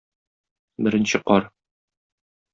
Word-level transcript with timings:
Беренче 0.87 1.21
кар. 1.27 1.47